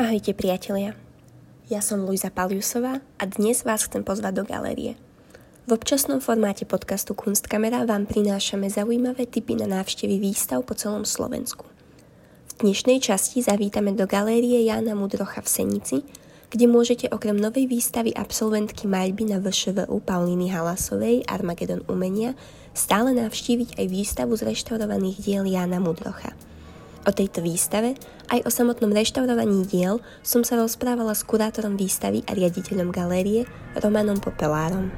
[0.00, 0.96] Ahojte priatelia.
[1.68, 4.96] Ja som Luisa Paliusová a dnes vás chcem pozvať do galérie.
[5.68, 11.68] V občasnom formáte podcastu Kunstkamera vám prinášame zaujímavé tipy na návštevy výstav po celom Slovensku.
[12.48, 16.00] V dnešnej časti zavítame do galérie Jána Mudrocha v Senici,
[16.48, 22.32] kde môžete okrem novej výstavy absolventky maľby na VŠVU Paulíny Halasovej Armagedon umenia
[22.72, 26.32] stále navštíviť aj výstavu z reštaurovaných diel Jána Mudrocha–
[27.08, 27.96] O tejto výstave
[28.28, 33.48] aj o samotnom reštaurovaní diel som sa rozprávala s kurátorom výstavy a riaditeľom galérie
[33.80, 34.92] Romanom Popelárom.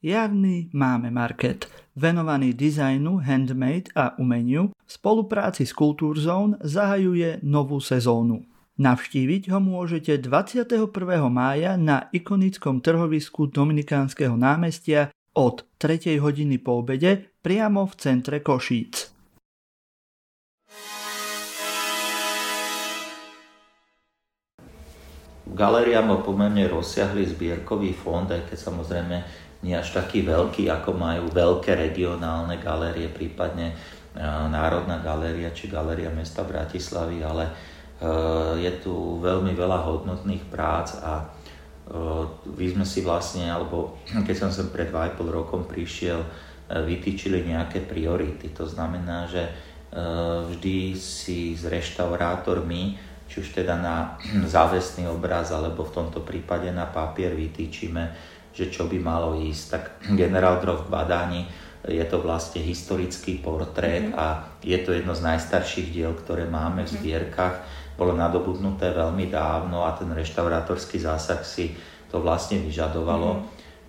[0.00, 8.49] Jarný máme market, venovaný dizajnu, handmade a umeniu, v spolupráci s Kultúrzone zahajuje novú sezónu.
[8.80, 10.88] Navštíviť ho môžete 21.
[11.28, 16.16] mája na ikonickom trhovisku Dominikánskeho námestia od 3.
[16.16, 19.12] hodiny po obede priamo v centre Košíc.
[25.44, 29.16] Galéria má pomerne rozsiahly zbierkový fond, aj keď samozrejme
[29.60, 33.76] nie až taký veľký, ako majú veľké regionálne galérie, prípadne
[34.48, 37.76] Národná galéria či Galéria mesta Bratislavy, ale
[38.56, 44.50] je tu veľmi veľa hodnotných prác a eh, vy sme si vlastne, alebo keď som
[44.50, 48.52] sem pred 2,5 rokom prišiel, eh, vytýčili nejaké priority.
[48.56, 52.94] To znamená, že vždy si s reštaurátormi,
[53.26, 54.14] či už teda na
[54.54, 58.14] závesný obraz, alebo v tomto prípade na papier vytýčime,
[58.54, 59.64] že čo by malo ísť.
[59.66, 59.82] Tak
[60.14, 61.42] generál Drof v badáni
[61.88, 64.20] je to vlastne historický portrét mm-hmm.
[64.20, 64.26] a
[64.60, 66.96] je to jedno z najstarších diel, ktoré máme v mhm.
[67.00, 67.56] zbierkach
[68.00, 71.76] bolo nadobudnuté veľmi dávno a ten reštaurátorský zásah si
[72.08, 73.36] to vlastne vyžadovalo.
[73.36, 73.42] Mm.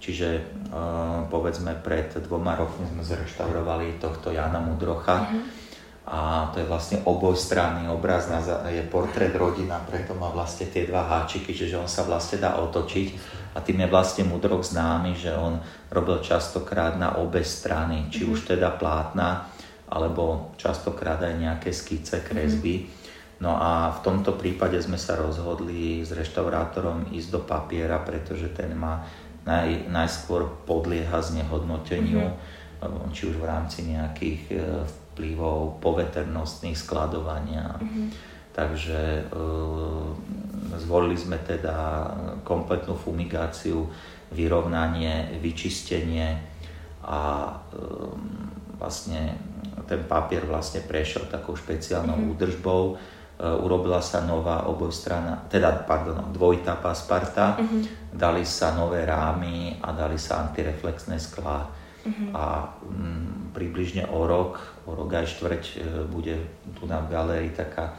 [0.04, 5.61] Čiže uh, povedzme pred dvoma rokmi sme zreštaurovali tohto Jana Mudrocha mm.
[6.02, 8.26] A to je vlastne obojstranný obraz,
[8.68, 13.08] je portrét rodina, preto má vlastne tie dva háčiky, čiže on sa vlastne dá otočiť
[13.54, 15.62] a tým je vlastne Mudroch známy, že on
[15.94, 18.30] robil častokrát na obe strany, či mm.
[18.34, 19.46] už teda plátna,
[19.92, 22.88] alebo častokrát aj nejaké skice, kresby.
[22.88, 23.02] Mm
[23.42, 28.70] No a v tomto prípade sme sa rozhodli s reštaurátorom ísť do papiera, pretože ten
[28.78, 29.02] má
[29.50, 33.10] naj, najskôr podlieha znehodnoteniu, mm-hmm.
[33.10, 34.58] či už v rámci nejakých e,
[35.12, 37.78] vplyvov poveternostných skladovania.
[37.78, 38.08] Mm-hmm.
[38.52, 39.24] Takže e,
[40.76, 42.08] zvolili sme teda
[42.44, 43.88] kompletnú fumigáciu,
[44.32, 46.40] vyrovnanie, vyčistenie
[47.04, 47.54] a e,
[48.76, 49.36] vlastne
[49.88, 52.32] ten papier vlastne prešiel takou špeciálnou mm-hmm.
[52.36, 52.84] údržbou
[53.42, 58.14] E, urobila sa nová obojstrana, teda pardon, dvojitá pasparta, uh-huh.
[58.14, 61.66] dali sa nové rámy a dali sa antireflexné sklá.
[62.06, 62.30] Uh-huh.
[62.38, 65.76] A mm, približne o rok, o rok aj štvrť e,
[66.08, 66.36] bude
[66.76, 67.94] tu na galérii taká e,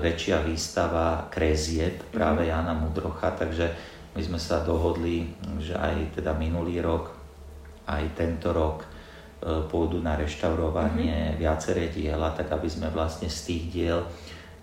[0.00, 2.52] väčšia výstava krezieb práve uh-huh.
[2.52, 3.70] Jana Mudrocha, takže
[4.16, 5.30] my sme sa dohodli,
[5.60, 7.12] že aj teda minulý rok,
[7.86, 8.88] aj tento rok e,
[9.68, 11.38] pôjdu na reštaurovanie uh-huh.
[11.38, 14.00] viaceré diela, tak aby sme vlastne z tých diel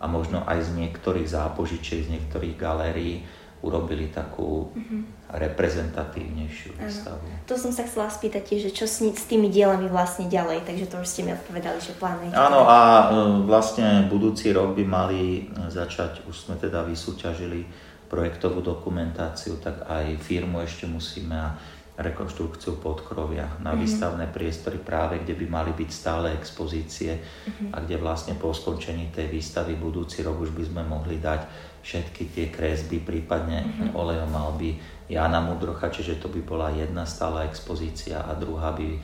[0.02, 3.22] a možno aj z niektorých zápožičiek, z niektorých galérií
[3.62, 5.02] urobili takú mm-hmm.
[5.38, 7.22] reprezentatívnejšiu výstavu.
[7.46, 10.90] To som sa chcela spýtať tiež, že čo s, s tými dielami vlastne ďalej, takže
[10.90, 12.34] to už ste mi odpovedali, že plánujete.
[12.34, 13.04] Áno a e,
[13.46, 17.64] vlastne budúci rok by mali začať, už sme teda vysúťažili
[18.12, 21.56] projektovú dokumentáciu, tak aj firmu ešte musíme a
[22.02, 23.82] rekonštrukciu podkrovia na mm-hmm.
[23.82, 27.70] výstavné priestory práve, kde by mali byť stále expozície mm-hmm.
[27.74, 31.42] a kde vlastne po skončení tej výstavy budúci rok už by sme mohli dať
[31.82, 33.98] všetky tie kresby, prípadne mm-hmm.
[33.98, 34.78] olejom malby
[35.10, 39.02] Jana Mudrocha, čiže to by bola jedna stála expozícia a druhá by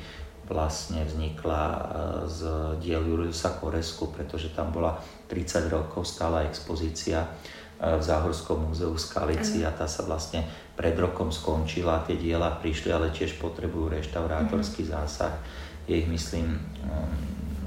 [0.47, 1.79] vlastne vznikla e,
[2.31, 2.39] z
[2.79, 4.95] diel Juliusa Koresku, pretože tam bola
[5.27, 7.27] 30 rokov stála expozícia
[7.77, 10.41] v Záhorskom múzeu v Skalici a tá sa vlastne
[10.73, 14.97] pred rokom skončila, tie diela prišli, ale tiež potrebujú reštaurátorský mm-hmm.
[14.97, 15.33] zásah.
[15.85, 16.62] Je ich myslím um,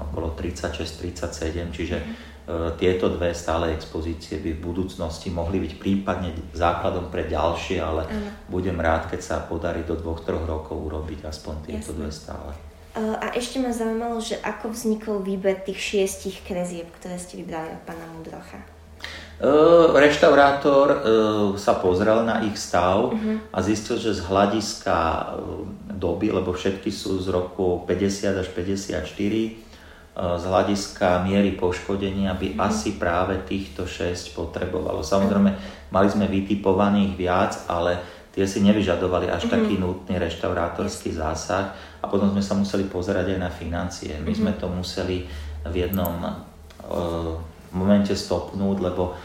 [0.03, 7.07] okolo 36-37, čiže uh, tieto dve stále expozície by v budúcnosti mohli byť prípadne základom
[7.07, 8.51] pre ďalšie, ale mm.
[8.51, 11.99] budem rád, keď sa podarí do dvoch, troch rokov urobiť aspoň tieto Jasne.
[12.03, 12.51] dve stále.
[12.91, 17.81] A ešte ma zaujímalo, že ako vznikol výber tých šiestich krezieb, ktoré ste vybrali od
[17.87, 18.80] pána Mudrocha.
[19.41, 20.99] Uh, reštaurátor uh,
[21.57, 23.41] sa pozrel na ich stav uh-huh.
[23.49, 25.65] a zistil, že z hľadiska uh,
[25.97, 29.73] doby, lebo všetky sú z roku 50 až 54,
[30.11, 32.69] z hľadiska miery poškodenia by uh-huh.
[32.69, 35.01] asi práve týchto 6 potrebovalo.
[35.01, 35.89] Samozrejme, uh-huh.
[35.89, 37.97] mali sme vytipovaných viac, ale
[38.31, 39.55] tie si nevyžadovali až mm-hmm.
[39.55, 44.15] taký nutný reštaurátorský zásah a potom sme sa museli pozerať aj na financie.
[44.15, 44.39] My mm-hmm.
[44.39, 45.27] sme to museli
[45.67, 47.35] v jednom uh,
[47.75, 49.15] momente stopnúť, lebo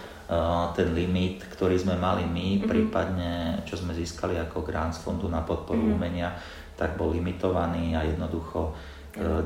[0.74, 2.70] ten limit, ktorý sme mali my, mm-hmm.
[2.70, 3.32] prípadne
[3.62, 5.96] čo sme získali ako grant z Fondu na podporu mm-hmm.
[5.96, 6.34] umenia,
[6.74, 8.74] tak bol limitovaný a jednoducho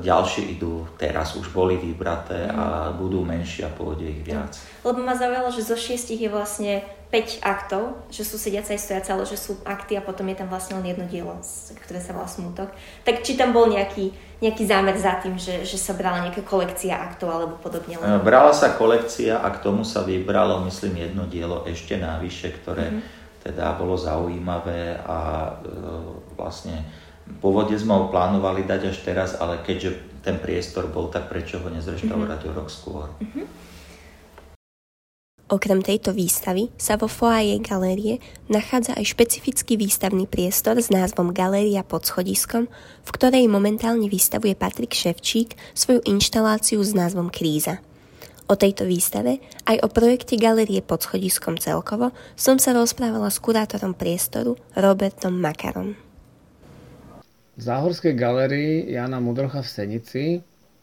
[0.02, 4.58] ďalšie idú teraz, už boli vybraté a budú menšie a pôjde ich viac.
[4.82, 9.10] Lebo ma zaujalo, že zo šiestich je vlastne 5 aktov, že sú sediace aj stojace,
[9.10, 11.34] ale že sú akty a potom je tam vlastne len jedno dielo,
[11.82, 12.70] ktoré sa volá Smutok.
[13.02, 16.94] Tak či tam bol nejaký, nejaký zámer za tým, že, že sa brala nejaká kolekcia
[16.94, 17.98] aktov alebo podobne?
[17.98, 18.06] Len...
[18.06, 22.94] E, brala sa kolekcia a k tomu sa vybralo, myslím, jedno dielo ešte návyše, ktoré
[22.94, 23.42] mm-hmm.
[23.42, 25.74] teda bolo zaujímavé a e,
[26.38, 26.86] vlastne
[27.38, 31.70] Pôvodne sme ho plánovali dať až teraz, ale keďže ten priestor bol, tak prečo ho
[31.70, 32.50] nezreštaurovať mm-hmm.
[32.50, 33.06] o rok skôr.
[33.22, 33.69] Mm-hmm.
[35.50, 41.82] Okrem tejto výstavy sa vo foaje galérie nachádza aj špecifický výstavný priestor s názvom Galéria
[41.82, 42.70] pod schodiskom,
[43.02, 47.82] v ktorej momentálne vystavuje Patrik Ševčík svoju inštaláciu s názvom Kríza.
[48.47, 53.91] O tejto výstave aj o projekte Galérie pod schodiskom celkovo som sa rozprávala s kurátorom
[53.91, 55.99] priestoru Robertom Makarom.
[57.58, 60.25] V Záhorskej galerii Jana Mudrocha v Senici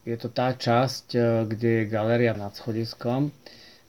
[0.04, 3.32] je to tá časť, e, kde je galéria nad schodiskom,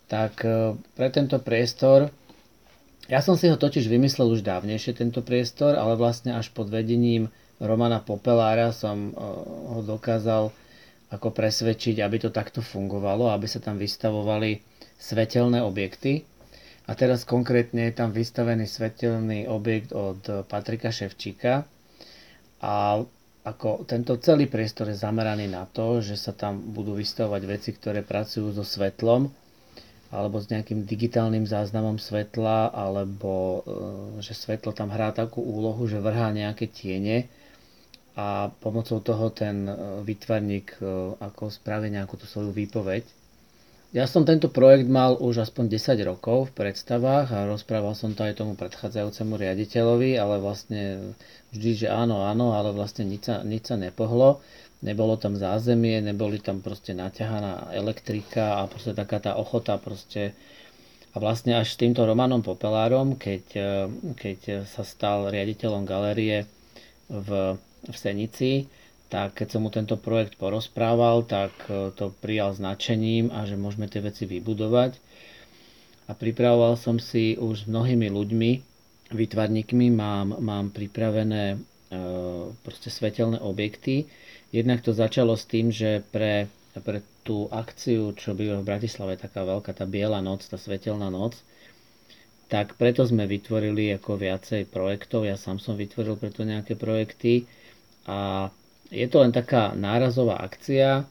[0.10, 2.10] tak e, pre tento priestor,
[3.06, 7.30] ja som si ho totiž vymyslel už dávnejšie tento priestor, ale vlastne až pod vedením
[7.62, 9.22] Romana Popelára som e,
[9.70, 10.50] ho dokázal
[11.10, 14.62] ako presvedčiť, aby to takto fungovalo, aby sa tam vystavovali
[14.98, 16.26] svetelné objekty.
[16.90, 21.70] A teraz konkrétne je tam vystavený svetelný objekt od Patrika Ševčíka,
[22.60, 23.00] a
[23.48, 28.04] ako tento celý priestor je zameraný na to, že sa tam budú vystavovať veci, ktoré
[28.04, 29.32] pracujú so svetlom
[30.10, 33.60] alebo s nejakým digitálnym záznamom svetla, alebo e,
[34.26, 37.30] že svetlo tam hrá takú úlohu, že vrhá nejaké tiene
[38.18, 43.06] a pomocou toho ten e, výtvarník e, ako spraví nejakú tú svoju výpoveď.
[43.90, 48.22] Ja som tento projekt mal už aspoň 10 rokov v predstavách a rozprával som to
[48.22, 51.14] aj tomu predchádzajúcemu riaditeľovi, ale vlastne
[51.50, 54.46] vždy, že áno, áno, ale vlastne nič sa, nič sa nepohlo.
[54.80, 60.32] Nebolo tam zázemie, neboli tam proste naťahaná elektrika a proste taká tá ochota proste
[61.10, 63.44] a vlastne až s týmto Romanom Popelárom, keď,
[64.14, 66.46] keď sa stal riaditeľom galérie
[67.10, 67.58] v,
[67.90, 68.70] v Senici,
[69.10, 73.90] tak keď som mu tento projekt porozprával, tak e, to prijal značením a že môžeme
[73.90, 75.02] tie veci vybudovať.
[76.06, 78.52] A pripravoval som si už s mnohými ľuďmi,
[79.10, 81.58] výtvarníkmi, mám, mám pripravené e,
[82.62, 84.06] proste svetelné objekty.
[84.50, 89.46] Jednak to začalo s tým, že pre, pre tú akciu, čo býva v Bratislave, taká
[89.46, 91.38] veľká tá biela noc, tá svetelná noc,
[92.50, 95.30] tak preto sme vytvorili ako viacej projektov.
[95.30, 97.46] Ja sám som vytvoril preto nejaké projekty
[98.10, 98.50] a
[98.90, 101.06] je to len taká nárazová akcia,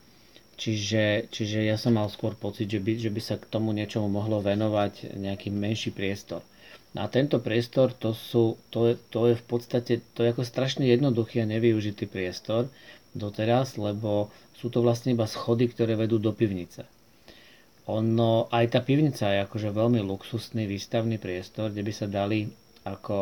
[0.58, 4.10] čiže, čiže ja som mal skôr pocit, že by, že by sa k tomu niečomu
[4.10, 6.42] mohlo venovať nejaký menší priestor.
[6.98, 10.82] A tento priestor, to, sú, to, je, to je v podstate, to je ako strašne
[10.90, 12.66] jednoduchý a nevyužitý priestor
[13.14, 14.28] doteraz, lebo
[14.58, 16.84] sú to vlastne iba schody, ktoré vedú do pivnice.
[17.88, 22.44] Ono, aj tá pivnica je akože veľmi luxusný výstavný priestor, kde by sa dali
[22.84, 23.16] ako,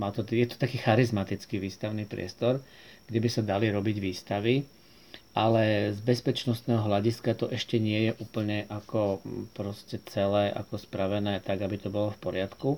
[0.00, 2.60] má to, je to taký charizmatický výstavný priestor,
[3.08, 4.64] kde by sa dali robiť výstavy,
[5.36, 11.62] ale z bezpečnostného hľadiska to ešte nie je úplne ako proste celé ako spravené tak,
[11.62, 12.70] aby to bolo v poriadku.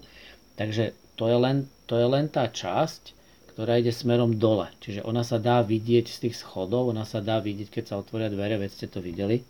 [0.55, 3.17] Takže to je len, to je len tá časť,
[3.53, 4.71] ktorá ide smerom dole.
[4.81, 8.31] Čiže ona sa dá vidieť z tých schodov, ona sa dá vidieť, keď sa otvoria
[8.31, 9.43] dvere, veď ste to videli.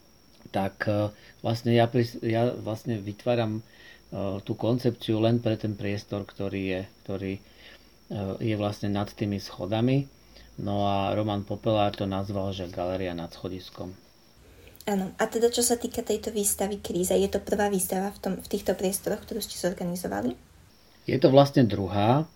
[0.51, 1.13] Tak e,
[1.45, 1.85] vlastne ja,
[2.25, 3.63] ja vlastne vytváram e,
[4.43, 7.43] tú koncepciu len pre ten priestor, ktorý je, ktorý e,
[8.41, 10.09] je vlastne nad tými schodami
[10.61, 13.97] No a Roman Popelár to nazval, že Galeria nad schodiskom.
[14.85, 18.35] Áno, a teda čo sa týka tejto výstavy Kríza, je to prvá výstava v, tom,
[18.37, 20.37] v týchto priestoroch, ktorú ste zorganizovali?
[21.09, 22.29] Je to vlastne druhá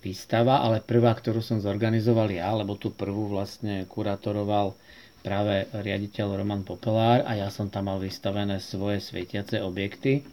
[0.00, 4.72] výstava, ale prvá, ktorú som zorganizoval ja, lebo tú prvú vlastne kuratoroval
[5.20, 10.24] práve riaditeľ Roman Popelár a ja som tam mal vystavené svoje svietiace objekty.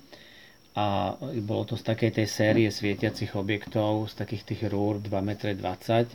[0.77, 6.05] A bolo to z takej tej série svietiacich objektov, z takých tých rúr 2,20 m,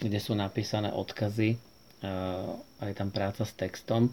[0.00, 1.60] kde sú napísané odkazy
[2.80, 4.12] a je tam práca s textom,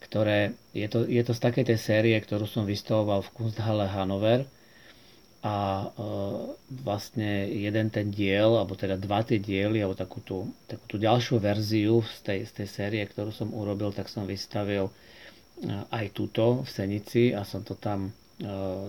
[0.00, 4.46] ktoré, je to, je to z takej tej série, ktorú som vystavoval v Kunsthalle Hanover
[5.40, 5.86] a e,
[6.84, 11.40] vlastne jeden ten diel, alebo teda dva tie diely, alebo takú tú, takú tú ďalšiu
[11.40, 14.92] verziu z tej, z tej série, ktorú som urobil, tak som vystavil e,
[15.88, 18.10] aj túto v Senici a som to tam e,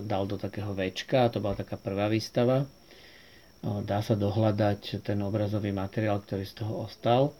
[0.04, 2.68] dal do takého večka to bola taká prvá výstava.
[3.62, 7.32] dá sa dohľadať ten obrazový materiál, ktorý z toho ostal.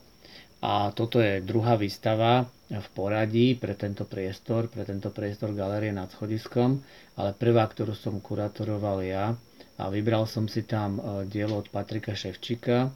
[0.62, 6.09] A toto je druhá výstava v poradí pre tento priestor, pre tento priestor Galérie nad
[6.09, 6.81] schodiskom,
[7.21, 9.37] ale prvá, ktorú som kuratoroval ja
[9.76, 12.88] a vybral som si tam e, dielo od Patrika Ševčíka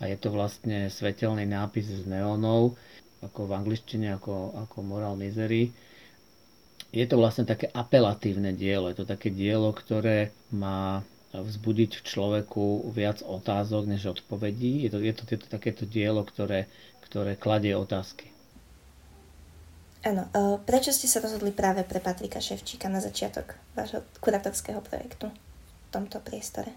[0.00, 2.80] a je to vlastne svetelný nápis z neónov,
[3.20, 5.74] ako v angličtine, ako, ako Moral Misery.
[6.88, 11.04] Je to vlastne také apelatívne dielo, je to také dielo, ktoré má
[11.36, 14.88] vzbudiť v človeku viac otázok než odpovedí.
[14.88, 16.64] Je to, je to, je to takéto dielo, ktoré,
[17.04, 18.37] ktoré kladie otázky.
[20.08, 25.28] Áno, e, prečo ste sa rozhodli práve pre Patrika Ševčíka na začiatok vášho kuratorského projektu
[25.28, 26.72] v tomto priestore?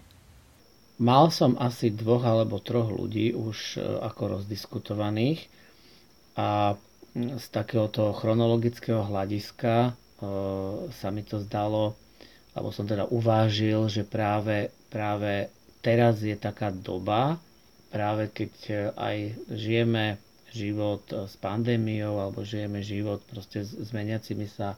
[1.00, 5.48] Mal som asi dvoch alebo troch ľudí už e, ako rozdiskutovaných
[6.36, 6.76] a
[7.16, 9.90] z takéhoto chronologického hľadiska e,
[10.92, 11.96] sa mi to zdalo
[12.52, 15.48] alebo som teda uvážil, že práve, práve
[15.80, 17.40] teraz je taká doba,
[17.88, 18.52] práve keď
[18.92, 19.16] aj
[19.48, 20.20] žijeme
[20.52, 24.76] život e, s pandémiou alebo žijeme život proste s zmeniacimi sa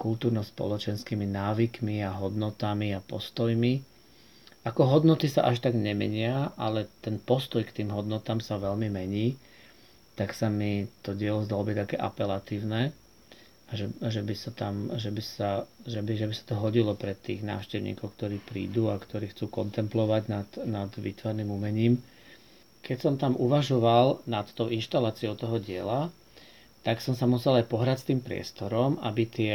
[0.00, 3.84] kultúrno-spoločenskými návykmi a hodnotami a postojmi.
[4.64, 9.36] Ako hodnoty sa až tak nemenia, ale ten postoj k tým hodnotám sa veľmi mení,
[10.16, 12.92] tak sa mi to dielo zdalo byť také apelatívne
[13.70, 16.54] a že, že, by sa tam, že by sa, že by, že by sa to
[16.58, 22.02] hodilo pre tých návštevníkov, ktorí prídu a ktorí chcú kontemplovať nad, nad výtvarným umením.
[22.80, 26.08] Keď som tam uvažoval nad tou inštaláciou toho diela,
[26.80, 29.54] tak som sa musel aj pohrať s tým priestorom, aby tie,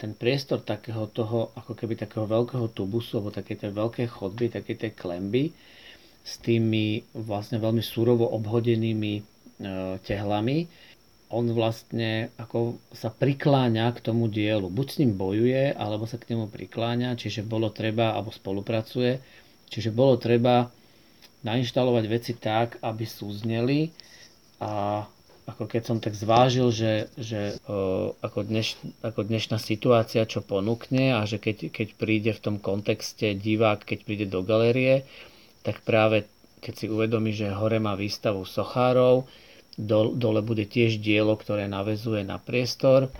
[0.00, 4.72] ten priestor takého toho, ako keby takého veľkého tubusu, alebo také tej veľké chodby, také
[4.74, 5.52] tej klemby,
[6.24, 9.22] s tými vlastne veľmi surovo obhodenými e,
[10.00, 10.64] tehlami,
[11.34, 14.70] on vlastne ako sa prikláňa k tomu dielu.
[14.70, 19.18] Buď s ním bojuje, alebo sa k nemu prikláňa, čiže bolo treba, alebo spolupracuje,
[19.68, 20.70] čiže bolo treba
[21.44, 23.92] nainštalovať veci tak, aby súzneli
[24.58, 25.04] a
[25.44, 31.12] ako keď som tak zvážil, že, že o, ako, dneš, ako dnešná situácia čo ponúkne
[31.12, 35.04] a že keď, keď príde v tom kontexte divák, keď príde do galérie,
[35.60, 36.24] tak práve
[36.64, 39.28] keď si uvedomí, že hore má výstavu sochárov,
[40.16, 43.12] dole bude tiež dielo, ktoré navezuje na priestor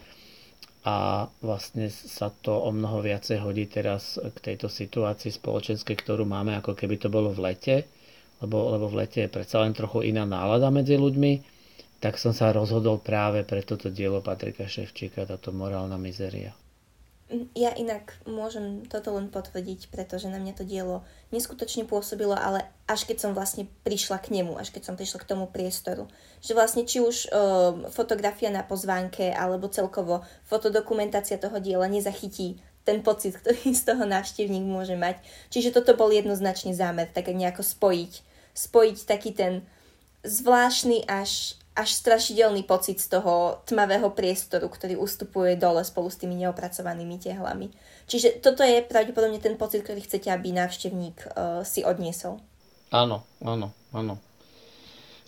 [0.84, 6.56] a vlastne sa to o mnoho viacej hodí teraz k tejto situácii spoločenskej, ktorú máme,
[6.56, 7.76] ako keby to bolo v lete,
[8.44, 11.32] lebo, lebo v lete je predsa len trochu iná nálada medzi ľuďmi,
[12.04, 16.52] tak som sa rozhodol práve pre toto dielo Patrika Ševčíka, táto morálna mizeria.
[17.56, 23.08] Ja inak môžem toto len potvrdiť, pretože na mňa to dielo neskutočne pôsobilo, ale až
[23.08, 26.04] keď som vlastne prišla k nemu, až keď som prišla k tomu priestoru.
[26.44, 33.00] Že vlastne či už uh, fotografia na pozvánke, alebo celkovo fotodokumentácia toho diela nezachytí ten
[33.00, 35.24] pocit, ktorý z toho návštevník môže mať.
[35.48, 38.33] Čiže toto bol jednoznačne zámer, tak nejako spojiť.
[38.54, 39.66] Spojiť taký ten
[40.24, 46.38] zvláštny až, až strašidelný pocit z toho tmavého priestoru, ktorý ustupuje dole spolu s tými
[46.38, 47.68] neopracovanými tehlami.
[48.06, 52.40] Čiže toto je pravdepodobne ten pocit, ktorý chcete, aby návštevník uh, si odniesol.
[52.94, 54.14] Áno, áno, áno.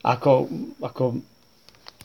[0.07, 0.47] Ako,
[0.79, 1.19] ako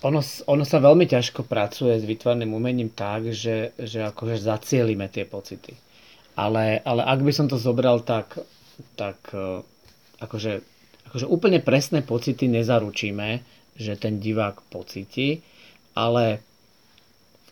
[0.01, 5.29] ono, ono sa veľmi ťažko pracuje s výtvarným umením tak, že, že akože zacielime tie
[5.29, 5.77] pocity.
[6.33, 8.41] Ale, ale ak by som to zobral tak,
[8.97, 9.61] tak e,
[10.17, 10.65] akože,
[11.11, 13.43] akože úplne presné pocity nezaručíme,
[13.75, 15.43] že ten divák pocíti,
[15.91, 16.39] ale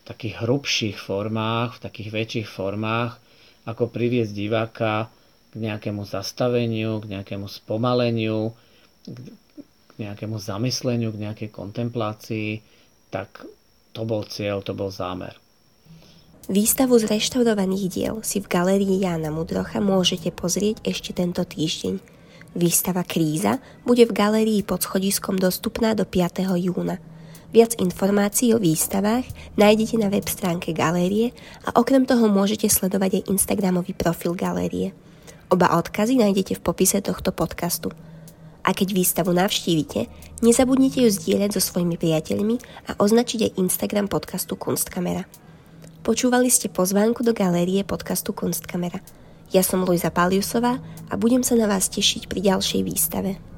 [0.08, 3.20] takých hrubších formách, v takých väčších formách,
[3.68, 5.12] ako priviesť diváka
[5.52, 8.56] k nejakému zastaveniu, k nejakému spomaleniu,
[9.04, 12.64] k nejakému zamysleniu, k nejakej kontemplácii,
[13.12, 13.44] tak
[13.92, 15.36] to bol cieľ, to bol zámer.
[16.48, 22.19] Výstavu z reštaurovaných diel si v galérii Jána Mudrocha môžete pozrieť ešte tento týždeň.
[22.50, 26.50] Výstava Kríza bude v galérii pod schodiskom dostupná do 5.
[26.58, 26.98] júna.
[27.54, 29.22] Viac informácií o výstavách
[29.54, 31.30] nájdete na web stránke galérie
[31.62, 34.90] a okrem toho môžete sledovať aj Instagramový profil galérie.
[35.46, 37.94] Oba odkazy nájdete v popise tohto podcastu.
[38.66, 40.10] A keď výstavu navštívite,
[40.42, 42.58] nezabudnite ju zdieľať so svojimi priateľmi
[42.90, 45.22] a označiť aj Instagram podcastu Kunstkamera.
[46.02, 48.98] Počúvali ste pozvánku do galérie podcastu Kunstkamera–
[49.50, 50.78] ja som Luisa Paliusová
[51.10, 53.49] a budem sa na vás tešiť pri ďalšej výstave.